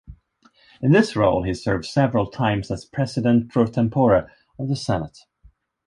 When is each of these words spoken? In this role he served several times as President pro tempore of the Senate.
In 0.81 0.93
this 0.93 1.15
role 1.15 1.43
he 1.43 1.53
served 1.53 1.85
several 1.85 2.25
times 2.25 2.71
as 2.71 2.85
President 2.85 3.49
pro 3.51 3.67
tempore 3.67 4.31
of 4.57 4.67
the 4.67 4.75
Senate. 4.75 5.27